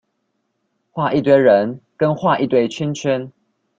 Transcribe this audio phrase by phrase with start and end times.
[0.93, 3.31] 畫一堆人跟畫一堆圈圈